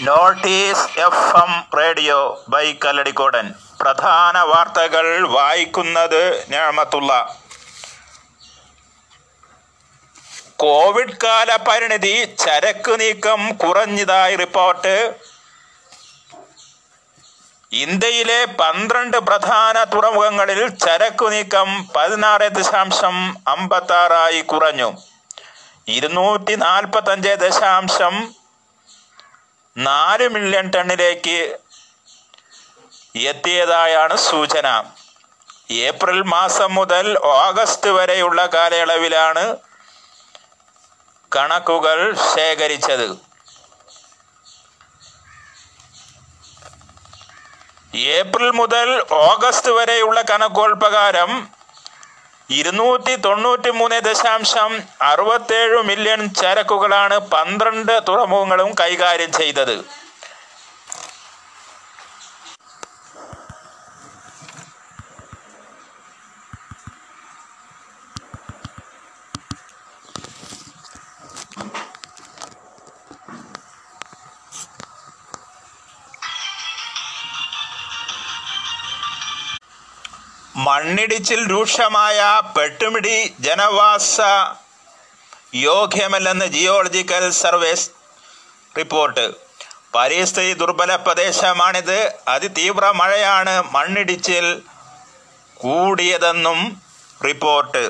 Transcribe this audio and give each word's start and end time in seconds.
Notice 0.00 1.00
F 1.00 1.36
M 1.36 1.78
radio 1.78 2.44
by 2.48 2.72
Kalladikkodan. 2.72 3.54
പ്രധാന 3.80 4.38
വാർത്തകൾ 4.38 5.28
വായിക്കുന്നത് 5.28 6.50
ഞാമത്തുള്ള. 6.50 7.36
കോവിഡ് 10.56 11.16
കാല 11.24 11.56
പരിണിതി 11.56 12.36
ചരക്ക് 12.38 13.00
നീക്കം 13.00 13.54
കുറഞ്ഞതായി 13.54 14.36
റിപ്പോർട്ട്. 14.36 15.14
ഇന്ത്യയിലെ 17.72 18.44
പന്ത്രണ്ട് 18.44 19.16
പ്രധാന 19.16 19.84
തുറമുഖങ്ങളിൽ 19.84 20.68
ചരക്കു 20.68 21.24
നീക്കം 21.24 21.88
പതിനാറ് 21.96 22.48
ദശാംശം 22.48 23.36
അമ്പത്തി 23.48 23.92
ആറായി 23.92 24.40
കുറഞ്ഞു. 24.40 24.92
ഇരുന്നൂറ്റി 25.88 26.54
നാൽപ്പത്തഞ്ച് 26.54 27.28
ദശാംശം 27.28 28.39
നാല് 29.76 30.28
മില്യൺ 30.28 30.70
ടണ്ണിലേക്ക് 30.70 31.58
എത്തിയതായാണ് 33.16 34.16
സൂചന. 34.16 34.66
ഏപ്രിൽ 35.70 36.22
മാസം 36.22 36.74
മുതൽ 36.74 37.18
ഓഗസ്റ്റ് 37.18 37.90
വരെയുള്ള 37.90 38.46
കാലയളവിലാണ് 38.46 39.56
കണക്കുകൾ 41.36 42.16
ശേഖരിച്ചത്. 42.34 43.08
ഏപ്രിൽ 47.96 48.50
മുതൽ 48.50 48.88
ഓഗസ്റ്റ് 49.12 49.72
വരെയുള്ള 49.72 50.22
കണക്കുകൾ 50.22 50.72
പ്രകാരം 50.74 51.30
ഇരുന്നൂറ്റി 52.50 53.14
തൊണ്ണൂറ്റി 53.24 53.70
മൂന്ന് 53.70 53.98
ദശാംശം 54.00 54.72
അറുപത്തേഴ് 55.00 55.78
മില്യൺ 55.82 56.20
ചരക്കുകളാണ് 56.34 57.16
പന്ത്രണ്ട് 57.34 57.94
തുറമുഖങ്ങളും 58.08 58.70
കൈകാര്യം 58.80 59.32
ചെയ്തത്. 59.32 59.76
മണ്ണിടിച്ചിൽ 80.66 81.40
രൂക്ഷമായ 81.50 82.18
പെട്ടുമിടി 82.56 83.16
ജനവാസ 83.40 84.20
യോഗ്യമല്ലെന്ന് 85.54 86.46
ജിയോളജിക്കൽ 86.46 87.30
സർവേസ് 87.30 87.90
റിപ്പോർട്ട്. 88.78 89.24
പരിസ്ഥിതി 89.94 90.52
ദുർബല 90.52 90.96
പ്രദേശമാണിത്. 90.96 91.98
അതിതീവ്ര 92.28 92.90
മഴയാണ് 92.90 93.54
മണ്ണിടിച്ചിൽ 93.74 94.46
കൂടിയതെന്നും 95.54 96.82
റിപ്പോർട്ട്. 97.24 97.84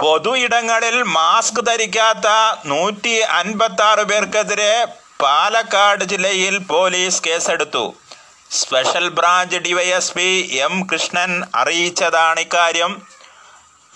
പൊതു 0.00 0.36
ഇടങ്ങളിൽ 0.36 1.02
മാസ്ക് 1.02 1.66
ധരിക്കാത്ത 1.66 2.28
നൂറ്റി 2.66 3.14
അൻപത്തി 3.40 3.82
ആറ് 3.82 4.04
പേർക്കെതിരെ 4.10 4.72
പാലക്കാട് 5.20 6.04
ജില്ലയിൽ 6.04 6.58
പോലീസ് 6.58 7.22
കേസെടുത്തു. 7.22 7.94
Special 8.50 9.08
branch 9.08 9.56
DYSP 9.56 10.30
M 10.66 10.86
Krishnan 10.86 11.42
അറിയിച്ചതാണ് 11.54 12.40
ഇക്കാര്യം. 12.40 13.02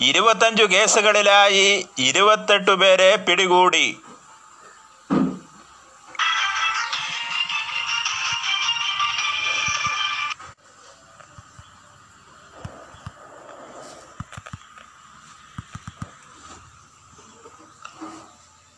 ഇരുപത്തഞ്ചു 0.01 0.63
കേസുകളിലായി 0.63 1.85
ഇരുപത്തെട്ട് 1.97 2.71
പേരെ 2.71 3.15
പിടികൂടി. 3.15 3.97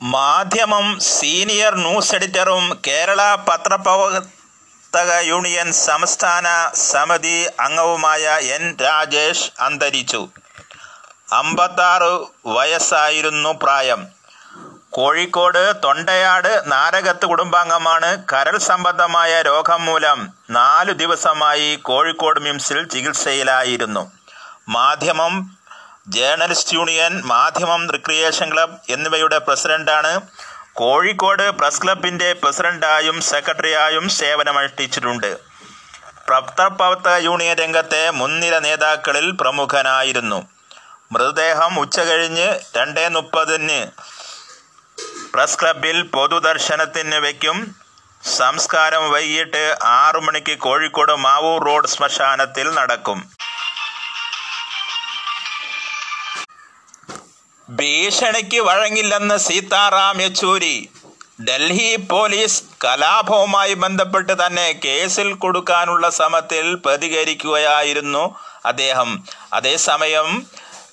മാധ്യമം 0.03 1.00
സീനിയർ 1.00 1.75
ന്യൂസ് 1.75 2.16
എഡിറ്ററും 2.16 2.79
കേരള 2.88 3.35
പത്രപ്രവർത്തക 3.35 5.19
യൂണിയൻ 5.19 5.72
സംസ്ഥാന 5.72 6.72
സമിതി 6.73 7.47
അംഗവുമായ 7.59 8.22
എൻ 8.22 8.78
രാജേഷ് 8.84 9.51
അന്തരിച്ചു. 9.59 10.28
അമ്പത്താറ് 11.31 12.28
വയസ്സായിരുന്നു 12.45 13.50
പ്രായം. 13.63 14.07
കോഴിക്കോട് 14.90 15.84
തൊണ്ടയാട് 15.84 16.63
നാരകത്ത് 16.67 17.25
കുടുംബാംഗമാണ് 17.25 18.23
കരൾ 18.34 18.57
സംബന്ധമായ 18.57 19.41
രോഗം 19.41 19.85
മൂലം 19.85 20.34
നാലു 20.50 20.91
ദിവസമായി 20.91 21.75
കോഴിക്കോട് 21.75 22.40
മിംസിൽ 22.40 22.88
ചികിത്സയിലായിരുന്നു. 22.88 24.11
Madhyamam 24.69 25.57
journalist 26.09 26.73
union 26.73 27.22
Madhyamam 27.25 27.91
recreation 27.91 28.53
club 28.53 28.78
എന്നിവയുടെ 28.89 29.38
പ്രസിഡന്റാണ്. 29.38 30.22
കോഴിക്കോട് 30.73 31.51
പ്രസ് 31.51 31.81
ക്ലബിന്റെ 31.81 32.34
പ്രസിഡന്റായും 32.34 33.22
സെക്രട്ടറിയായും 33.22 34.09
സേവനമനുഷ്ഠിച്ചിട്ടുണ്ട്. 34.09 35.38
പത്രപ്രവർത്തക 36.29 37.16
യൂണിയൻ 37.23 37.57
രംഗത്തെ 37.57 38.09
മുൻനിര 38.09 38.57
നേതാക്കളിൽ 38.57 39.31
പ്രമുഖനായിരുന്നു. 39.31 40.47
മൃതദേഹം 41.11 41.79
ഉച്ചകഴിഞ്ഞ് 41.79 42.59
രണ്ടേ 42.78 43.07
മുപ്പതിന് 43.07 43.79
പ്രസ് 45.34 45.59
ക്ലബിൽ 45.59 46.01
പൊതുദർശനത്തിന് 46.01 47.16
വയ്ക്കും 47.16 47.75
സംസ്കാരം 48.38 49.11
വൈകിട്ട് 49.11 49.78
ആറു 49.84 50.19
മണിക്ക് 50.19 50.57
കോഴിക്കോട് 50.59 51.11
മാവൂർ 51.11 51.63
റോഡ് 51.63 51.88
ശ്മശാനത്തിൽ 51.88 52.72
നടക്കും. 52.73 53.29
ഭീഷണിക്ക് 57.78 58.59
വഴങ്ങില്ലെന്ന് 58.59 59.38
സീതാറാം 59.38 60.22
യെച്ചൂരി. 60.22 60.76
ഡൽഹി 61.48 61.96
പോലീസ് 61.96 62.64
കലാപവുമായി 62.86 63.74
ബന്ധപ്പെട്ട് 63.74 64.34
തന്നെ 64.46 64.66
കേസിൽ 64.86 65.34
കൊടുക്കാനുള്ള 65.34 66.09
ശ്രമത്തിൽ 66.09 66.66
പ്രതികരിക്കുകയായിരുന്നു 66.76 68.24
അദ്ദേഹം. 68.66 69.09
അതേസമയം 69.54 70.28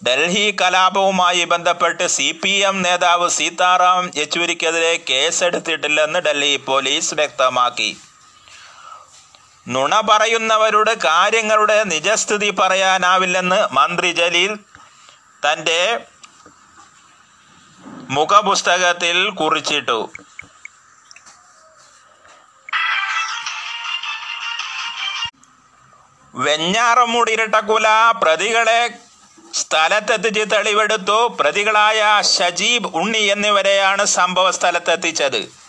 ഡൽഹി 0.07 0.57
കലാപവുമായി 0.61 1.45
ബന്ധപ്പെട്ട് 1.45 2.07
സി 2.17 2.29
പി 2.43 2.53
എം 2.69 2.83
നേതാവ് 2.83 3.29
സീതാറാം 3.29 4.11
യെച്ചൂരിക്കെതിരെ 4.17 4.93
കേസെടുത്തിട്ടില്ലെന്ന് 5.11 6.19
ഡൽഹി 6.19 6.57
പോലീസ് 6.57 7.15
വ്യക്തമാക്കി. 7.15 7.91
നുണ 9.69 9.95
പറയുന്നവരുടെ 10.11 10.95
കാര്യങ്ങളുടെ 11.05 11.85
നിജസ്ഥിതി 11.85 12.51
പറയാനാവില്ലെന്ന് 12.51 13.61
മന്ത്രി 13.73 14.13
ജലീൽ 14.13 14.55
തന്റെ 15.43 15.81
മുഖപുസ്തകത്തിൽ 18.11 19.31
കുറിച്ചിട്ടു. 19.31 19.99
വെഞ്ഞാറമൂടിരട്ടക്കുല 26.35 27.87
പ്രതികളെ 28.23 28.81
സ്ഥലത്തെത്തിച്ച് 29.55 30.45
തെളിവെടുത്തു. 30.53 31.37
പ്രതികളായ 31.41 32.23
ഷജീബ് 32.35 32.91
ഉണ്ണി 32.95 33.19
എന്നിവരെയാണ് 33.19 34.05
സംഭവ 34.05 34.51
സ്ഥലത്തെത്തിച്ചത്. 34.51 35.68